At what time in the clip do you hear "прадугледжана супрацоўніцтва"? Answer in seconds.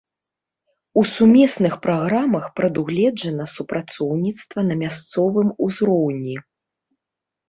2.59-4.59